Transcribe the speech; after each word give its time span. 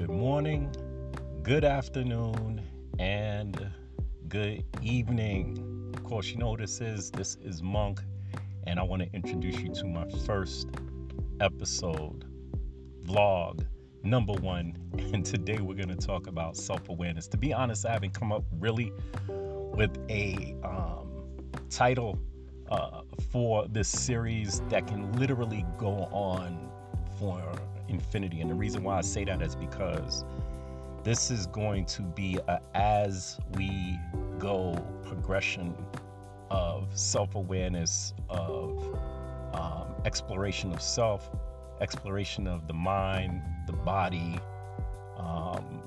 good 0.00 0.08
morning, 0.08 0.74
good 1.42 1.62
afternoon 1.62 2.66
and 2.98 3.70
good 4.28 4.64
evening. 4.80 5.92
Of 5.94 6.04
course, 6.04 6.28
you 6.28 6.38
know 6.38 6.48
what 6.48 6.60
this 6.60 6.80
is. 6.80 7.10
This 7.10 7.36
is 7.44 7.62
Monk, 7.62 8.00
and 8.66 8.80
I 8.80 8.82
want 8.82 9.02
to 9.02 9.12
introduce 9.12 9.60
you 9.60 9.68
to 9.74 9.84
my 9.84 10.08
first 10.24 10.68
episode 11.40 12.24
vlog 13.04 13.66
number 14.02 14.32
one. 14.32 14.74
And 15.12 15.22
today 15.22 15.58
we're 15.58 15.74
going 15.74 15.94
to 15.94 16.06
talk 16.06 16.28
about 16.28 16.56
self 16.56 16.88
awareness. 16.88 17.28
To 17.28 17.36
be 17.36 17.52
honest, 17.52 17.84
I 17.84 17.92
haven't 17.92 18.14
come 18.14 18.32
up 18.32 18.44
really 18.58 18.94
with 19.28 19.98
a 20.08 20.56
um, 20.64 21.26
title 21.68 22.18
uh, 22.70 23.02
for 23.30 23.68
this 23.68 23.88
series 23.88 24.62
that 24.70 24.86
can 24.86 25.12
literally 25.12 25.66
go 25.76 26.08
on 26.10 26.70
for 27.18 27.42
infinity. 27.90 28.40
And 28.40 28.50
the 28.50 28.54
reason 28.54 28.82
why 28.82 28.96
I 28.96 29.00
say 29.02 29.24
that 29.24 29.42
is 29.42 29.54
because 29.54 30.24
this 31.02 31.30
is 31.30 31.46
going 31.46 31.86
to 31.86 32.02
be 32.02 32.38
a 32.48 32.60
as 32.74 33.38
we 33.56 33.98
go 34.38 34.74
progression 35.02 35.74
of 36.50 36.88
self-awareness 36.98 38.12
of 38.28 38.98
um, 39.54 39.94
exploration 40.04 40.72
of 40.72 40.82
self 40.82 41.30
exploration 41.80 42.46
of 42.46 42.66
the 42.66 42.74
mind 42.74 43.40
the 43.66 43.72
body 43.72 44.38
um, 45.16 45.82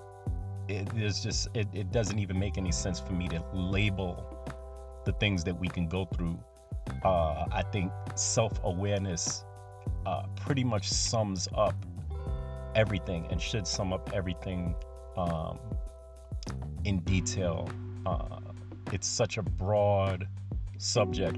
it 0.67 0.87
is 0.95 1.21
just 1.21 1.47
it, 1.53 1.67
it 1.73 1.91
doesn't 1.91 2.17
even 2.17 2.39
make 2.39 2.57
any 2.57 2.71
sense 2.71 2.99
for 2.99 3.13
me 3.13 3.27
to 3.27 3.43
label 3.53 4.25
the 5.05 5.11
things 5.13 5.43
that 5.43 5.59
we 5.59 5.67
can 5.67 5.87
go 5.87 6.05
through 6.05 6.39
uh, 7.03 7.45
i 7.51 7.61
think 7.71 7.91
self-awareness 8.15 9.43
uh, 10.05 10.23
pretty 10.35 10.63
much 10.63 10.89
sums 10.89 11.47
up 11.55 11.75
everything 12.75 13.27
and 13.29 13.41
should 13.41 13.67
sum 13.67 13.93
up 13.93 14.11
everything 14.13 14.75
um, 15.17 15.59
in 16.85 16.99
detail. 16.99 17.69
Uh, 18.05 18.39
it's 18.91 19.07
such 19.07 19.37
a 19.37 19.41
broad 19.41 20.27
subject 20.77 21.37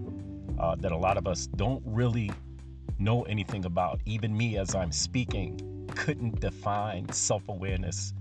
uh, 0.60 0.76
that 0.76 0.92
a 0.92 0.98
lot 0.98 1.18
of 1.18 1.28
us 1.28 1.48
don't 1.48 1.84
really 1.86 2.32
know 3.00 3.24
anything 3.24 3.66
about. 3.66 4.00
Even 4.06 4.36
me, 4.36 4.58
as 4.58 4.76
I'm 4.76 4.92
speaking, 4.92 5.88
couldn't 5.96 6.40
define 6.40 7.12
self 7.12 7.48
awareness 7.50 8.14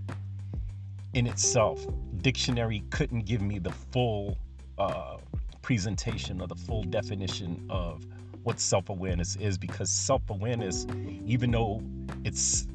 in 1.13 1.27
itself. 1.27 1.85
Dictionary 2.21 2.83
couldn't 2.89 3.25
give 3.25 3.41
me 3.41 3.59
the 3.59 3.71
full 3.71 4.37
uh, 4.77 5.17
presentation 5.61 6.41
or 6.41 6.47
the 6.47 6.55
full 6.55 6.83
definition 6.83 7.65
of 7.69 8.05
what 8.43 8.59
self 8.59 8.89
awareness 8.89 9.35
is 9.37 9.57
because 9.57 9.89
self 9.89 10.29
awareness, 10.29 10.85
even 11.25 11.51
though 11.51 11.81
it's 12.23 12.67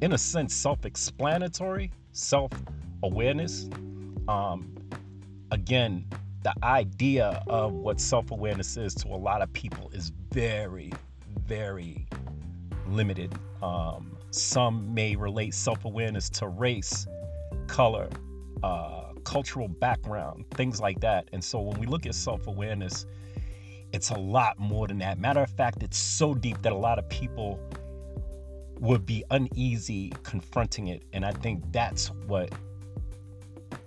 in 0.00 0.12
a 0.12 0.18
sense 0.18 0.54
self 0.54 0.84
explanatory, 0.84 1.90
self 2.12 2.52
awareness. 3.02 3.68
Um, 4.28 4.74
again, 5.50 6.04
the 6.42 6.54
idea 6.62 7.42
of 7.48 7.72
what 7.72 8.00
self 8.00 8.30
awareness 8.30 8.76
is 8.76 8.94
to 8.96 9.08
a 9.08 9.16
lot 9.16 9.42
of 9.42 9.52
people 9.52 9.90
is 9.92 10.12
very, 10.32 10.92
very 11.46 12.06
limited. 12.88 13.34
Um, 13.62 14.16
some 14.30 14.92
may 14.94 15.16
relate 15.16 15.54
self 15.54 15.84
awareness 15.84 16.28
to 16.30 16.48
race, 16.48 17.06
color, 17.66 18.08
uh, 18.62 19.12
cultural 19.24 19.68
background, 19.68 20.44
things 20.52 20.80
like 20.80 21.00
that. 21.00 21.28
And 21.32 21.42
so 21.42 21.60
when 21.60 21.78
we 21.80 21.86
look 21.86 22.06
at 22.06 22.14
self 22.14 22.46
awareness, 22.46 23.06
it's 23.92 24.10
a 24.10 24.18
lot 24.18 24.58
more 24.58 24.86
than 24.86 24.98
that. 24.98 25.18
Matter 25.18 25.40
of 25.40 25.50
fact, 25.50 25.82
it's 25.82 25.98
so 25.98 26.34
deep 26.34 26.60
that 26.62 26.72
a 26.72 26.76
lot 26.76 26.98
of 26.98 27.08
people 27.08 27.58
would 28.80 29.04
be 29.04 29.24
uneasy 29.30 30.12
confronting 30.22 30.88
it. 30.88 31.02
And 31.12 31.24
I 31.24 31.32
think 31.32 31.62
that's 31.72 32.08
what 32.26 32.52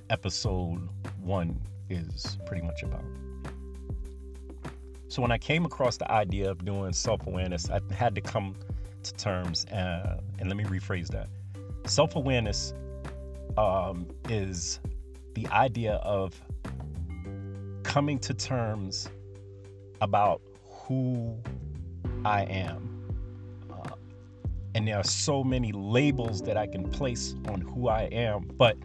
episode 0.10 0.90
one 1.22 1.60
is 1.90 2.38
pretty 2.46 2.66
much 2.66 2.84
about. 2.84 3.04
So 5.08 5.22
when 5.22 5.32
I 5.32 5.38
came 5.38 5.66
across 5.66 5.98
the 5.98 6.10
idea 6.10 6.50
of 6.50 6.64
doing 6.64 6.94
self 6.94 7.28
awareness, 7.28 7.70
I 7.70 7.82
had 7.94 8.16
to 8.16 8.22
come 8.22 8.56
to 9.04 9.14
terms, 9.16 9.66
uh, 9.66 10.22
and 10.40 10.48
let 10.48 10.58
me 10.58 10.64
rephrase 10.64 11.08
that. 11.10 11.28
Self 11.86 12.16
awareness 12.16 12.74
um, 13.58 14.08
is 14.30 14.80
the 15.34 15.48
idea 15.48 15.96
of 15.96 16.40
coming 17.84 18.20
to 18.20 18.34
terms 18.34 19.10
about 20.00 20.42
who 20.64 21.38
I 22.24 22.44
am 22.44 22.91
and 24.76 24.88
there 24.88 24.98
are 24.98 25.04
so 25.04 25.44
many 25.44 25.72
labels 25.72 26.42
that 26.44 26.58
I 26.58 26.68
can 26.68 26.90
place 26.90 27.36
on 27.48 27.62
who 27.62 27.88
I 27.88 28.04
am. 28.04 28.50
But 28.58 28.78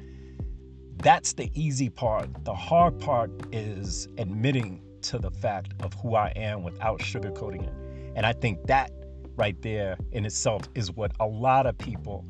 that's 0.99 1.35
the 1.35 1.51
easy 1.55 1.89
part. 1.89 2.45
The 2.45 2.55
hard 2.55 2.99
part 2.99 3.31
is 3.53 4.09
admitting 4.19 4.83
to 5.03 5.19
the 5.19 5.31
fact 5.31 5.75
of 5.81 5.95
who 5.95 6.15
I 6.15 6.33
am 6.37 6.63
without 6.63 7.01
sugarcoating 7.01 7.63
it. 7.67 7.73
And 8.17 8.27
I 8.27 8.33
think 8.33 8.67
that 8.67 8.91
right 9.37 9.61
there 9.63 9.97
in 10.13 10.25
itself 10.25 10.63
is 10.75 10.91
what 10.91 11.13
a 11.21 11.27
lot 11.27 11.67
of 11.67 11.77
people, 11.79 12.25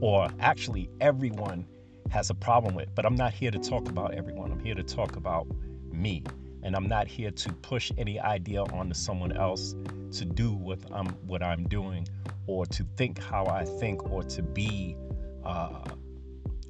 or 0.00 0.28
actually 0.40 0.88
everyone, 1.00 1.66
has 2.10 2.30
a 2.30 2.34
problem 2.34 2.74
with. 2.74 2.94
But 2.94 3.04
I'm 3.04 3.16
not 3.16 3.32
here 3.32 3.50
to 3.50 3.58
talk 3.58 3.88
about 3.88 4.14
everyone, 4.14 4.52
I'm 4.52 4.60
here 4.60 4.74
to 4.74 4.82
talk 4.82 5.16
about 5.16 5.46
me. 5.90 6.22
And 6.62 6.76
I'm 6.76 6.86
not 6.88 7.08
here 7.08 7.30
to 7.30 7.52
push 7.54 7.90
any 7.98 8.20
idea 8.20 8.62
onto 8.62 8.94
someone 8.94 9.36
else 9.36 9.74
to 10.12 10.24
do 10.24 10.52
what 10.52 10.78
I'm 10.92 11.08
what 11.26 11.42
I'm 11.42 11.64
doing 11.64 12.06
or 12.46 12.66
to 12.66 12.84
think 12.96 13.18
how 13.18 13.46
I 13.46 13.64
think 13.64 14.10
or 14.10 14.22
to 14.22 14.42
be 14.42 14.96
uh, 15.44 15.84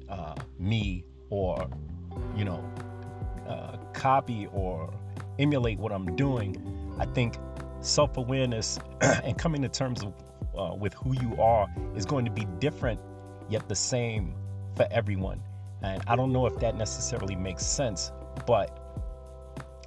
uh, 0.09 0.35
me 0.59 1.03
or, 1.29 1.67
you 2.35 2.45
know, 2.45 2.63
uh, 3.47 3.77
copy 3.93 4.47
or 4.51 4.93
emulate 5.39 5.79
what 5.79 5.91
I'm 5.91 6.15
doing. 6.15 6.95
I 6.99 7.05
think 7.05 7.35
self 7.81 8.17
awareness 8.17 8.79
and 9.01 9.37
coming 9.37 9.61
to 9.61 9.69
terms 9.69 10.03
of, 10.03 10.13
uh, 10.57 10.75
with 10.75 10.93
who 10.93 11.13
you 11.21 11.41
are 11.41 11.67
is 11.95 12.05
going 12.05 12.25
to 12.25 12.31
be 12.31 12.45
different 12.59 12.99
yet 13.49 13.67
the 13.67 13.75
same 13.75 14.35
for 14.75 14.87
everyone. 14.91 15.41
And 15.81 16.01
I 16.07 16.15
don't 16.15 16.31
know 16.31 16.45
if 16.45 16.57
that 16.59 16.75
necessarily 16.75 17.35
makes 17.35 17.65
sense, 17.65 18.11
but 18.47 18.82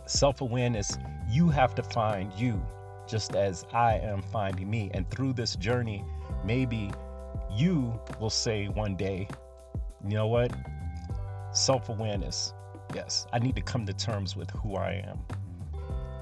self 0.06 0.41
awareness, 0.41 0.97
you 1.28 1.49
have 1.49 1.75
to 1.75 1.83
find 1.83 2.33
you 2.34 2.65
just 3.06 3.37
as 3.37 3.65
I 3.72 3.94
am 3.94 4.22
finding 4.22 4.69
me. 4.69 4.91
And 4.94 5.09
through 5.11 5.34
this 5.34 5.56
journey, 5.56 6.05
maybe 6.44 6.91
you 7.53 7.99
will 8.21 8.31
say 8.31 8.66
one 8.66 8.97
day, 8.97 9.28
you 10.05 10.15
know 10.15 10.27
what? 10.27 10.53
Self 11.53 11.89
awareness. 11.89 12.53
Yes, 12.95 13.27
I 13.33 13.39
need 13.39 13.56
to 13.56 13.62
come 13.62 13.84
to 13.87 13.93
terms 13.93 14.37
with 14.37 14.50
who 14.50 14.77
I 14.77 15.05
am. 15.06 15.19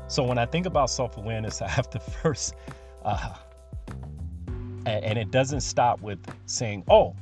So 0.09 0.23
when 0.25 0.39
I 0.39 0.47
think 0.47 0.67
about 0.67 0.91
self 0.91 1.17
awareness, 1.17 1.62
I 1.62 1.69
have 1.69 1.91
to 1.91 2.00
first, 2.00 2.55
uh, 3.05 3.34
and 4.87 5.19
it 5.19 5.31
doesn't 5.31 5.61
stop 5.61 6.00
with 6.00 6.19
saying, 6.47 6.84
oh, 6.91 7.15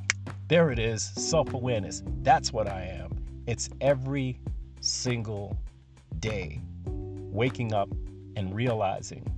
there 0.47 0.71
it 0.71 0.79
is, 0.79 1.03
self 1.03 1.53
awareness. 1.53 2.03
That's 2.21 2.53
what 2.53 2.67
I 2.67 2.83
am. 2.83 3.17
It's 3.47 3.69
every 3.81 4.39
single 4.81 5.57
day 6.23 6.61
waking 7.33 7.73
up 7.73 7.89
and 8.37 8.55
realizing 8.55 9.29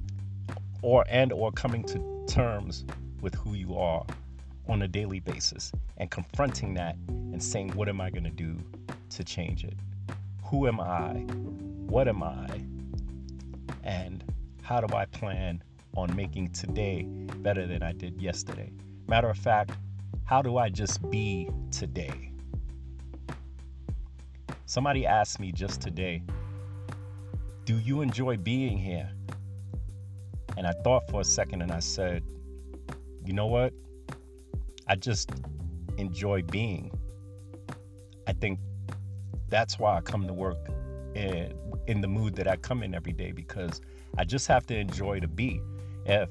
or 0.84 1.03
and 1.09 1.34
or 1.34 1.51
coming 1.51 1.84
to 1.84 2.23
terms 2.28 2.85
with 3.22 3.34
who 3.34 3.56
you 3.56 3.75
are 3.75 4.06
on 4.69 4.84
a 4.84 4.88
daily 4.88 5.19
basis 5.19 5.72
and 5.97 6.12
confronting 6.12 6.75
that 6.75 6.96
and 7.07 7.41
saying 7.41 7.69
what 7.69 7.90
am 7.90 8.00
i 8.00 8.12
going 8.12 8.23
to 8.23 8.29
do 8.29 8.56
to 9.09 9.23
change 9.23 9.64
it? 9.64 9.73
Who 10.43 10.67
am 10.67 10.79
i? 10.79 11.14
What 11.87 12.08
am 12.08 12.22
i? 12.22 12.47
And 13.84 14.23
how 14.61 14.79
do 14.79 14.96
i 14.96 15.05
plan 15.05 15.64
on 15.97 16.16
making 16.16 16.52
today 16.52 17.08
better 17.38 17.66
than 17.66 17.81
i 17.81 17.93
did 17.93 18.22
yesterday? 18.22 18.72
Matter 19.08 19.29
of 19.31 19.40
fact 19.40 19.72
how 20.26 20.43
do 20.43 20.58
i 20.58 20.70
just 20.70 21.09
be 21.09 21.49
today? 21.72 22.29
Somebody 24.67 25.08
asked 25.08 25.40
me 25.40 25.52
just 25.52 25.81
today 25.81 26.22
do 27.66 27.79
you 27.79 28.02
enjoy 28.02 28.38
being 28.38 28.78
here 28.78 29.09
and 30.58 30.66
I 30.66 30.72
thought 30.84 31.09
for 31.09 31.22
a 31.22 31.23
second 31.23 31.62
and 31.62 31.72
I 31.72 31.79
said, 31.79 32.23
you 33.26 33.34
know 33.34 33.47
what? 33.47 33.73
I 34.88 34.96
just 34.96 35.32
enjoy 35.97 36.44
being. 36.44 36.91
I 38.28 38.34
think 38.34 38.59
that's 39.50 39.79
why 39.79 39.97
I 39.97 40.02
come 40.02 40.28
to 40.28 40.34
work 40.34 40.58
in, 41.16 41.53
in 41.88 42.02
the 42.02 42.08
mood 42.08 42.35
that 42.35 42.47
I 42.47 42.56
come 42.56 42.84
in 42.84 42.94
every 42.94 43.14
day 43.14 43.32
because 43.32 43.82
I 44.17 44.23
just 44.23 44.47
have 44.47 44.66
to 44.67 44.78
enjoy 44.78 45.20
to 45.20 45.28
be. 45.28 45.62
If 46.06 46.29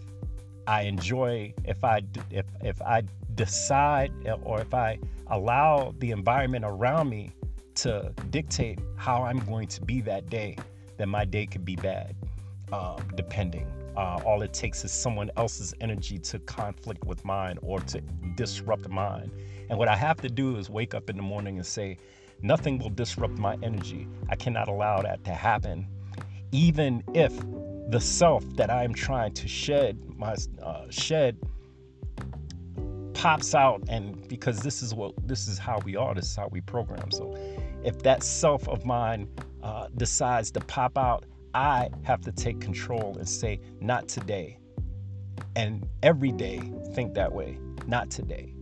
I 0.66 0.82
enjoy, 0.82 1.52
if 1.64 1.84
I 1.84 2.02
if 2.30 2.46
if 2.62 2.80
I 2.80 3.02
decide 3.34 4.12
or 4.44 4.60
if 4.60 4.72
I 4.72 4.98
allow 5.26 5.94
the 5.98 6.12
environment 6.12 6.64
around 6.64 7.10
me 7.10 7.32
to 7.76 8.12
dictate 8.30 8.78
how 8.96 9.24
I'm 9.24 9.40
going 9.40 9.66
to 9.68 9.82
be 9.82 10.00
that 10.02 10.30
day, 10.30 10.56
then 10.96 11.08
my 11.08 11.24
day 11.24 11.46
could 11.46 11.64
be 11.64 11.76
bad, 11.76 12.14
um, 12.72 12.96
depending 13.16 13.66
Uh, 13.96 14.20
all 14.26 14.42
it 14.42 14.52
takes 14.52 14.84
is 14.84 14.90
someone 14.90 15.30
else's 15.36 15.72
energy 15.80 16.18
to 16.18 16.38
conflict 16.40 17.04
with 17.04 17.24
mine 17.24 17.56
or 17.62 17.78
to 17.78 18.00
disrupt 18.34 18.88
mine. 18.88 19.30
And 19.70 19.78
what 19.78 19.86
I 19.86 19.94
have 19.94 20.20
to 20.22 20.28
do 20.28 20.56
is 20.56 20.68
wake 20.68 20.94
up 20.94 21.08
in 21.08 21.16
the 21.16 21.22
morning 21.22 21.58
and 21.58 21.66
say, 21.66 21.98
nothing 22.42 22.78
will 22.80 22.90
disrupt 22.90 23.38
my 23.38 23.56
energy. 23.62 24.08
I 24.28 24.36
cannot 24.36 24.68
allow 24.68 25.00
that 25.02 25.22
to 25.24 25.32
happen. 25.32 25.86
Even 26.50 27.04
if 27.14 27.32
the 27.88 28.00
self 28.00 28.44
that 28.56 28.68
I 28.68 28.82
am 28.82 28.94
trying 28.94 29.32
to 29.34 29.46
shed, 29.46 29.96
my 30.16 30.34
uh, 30.60 30.86
shed, 30.90 31.36
pops 33.14 33.54
out 33.54 33.80
and 33.88 34.26
because 34.28 34.58
this 34.60 34.82
is 34.82 34.92
what 34.92 35.12
this 35.26 35.46
is 35.48 35.56
how 35.56 35.78
we 35.84 35.96
are 35.96 36.14
this 36.14 36.26
is 36.26 36.36
how 36.36 36.48
we 36.48 36.60
program 36.60 37.10
so 37.10 37.34
if 37.82 38.02
that 38.02 38.22
self 38.22 38.68
of 38.68 38.84
mine 38.84 39.28
uh, 39.64 39.88
decides 39.96 40.50
to 40.52 40.60
pop 40.60 40.96
out 40.96 41.24
i 41.54 41.88
have 42.02 42.20
to 42.20 42.30
take 42.32 42.60
control 42.60 43.16
and 43.18 43.28
say 43.28 43.60
not 43.80 44.08
today. 44.08 44.58
And 45.56 45.88
every 46.02 46.32
day 46.32 46.60
think 46.94 47.14
that 47.14 47.32
way. 47.32 47.58
Not 47.86 48.10
today 48.10 48.53